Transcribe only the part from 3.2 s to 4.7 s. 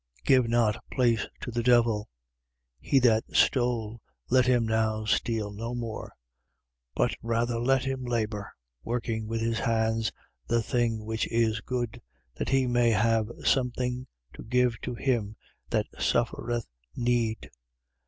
stole, let him